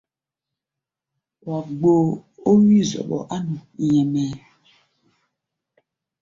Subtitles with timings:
[1.47, 2.03] Wa gboo
[2.49, 4.37] ó wí-zɔɓɔ á nu nyɛmɛɛ.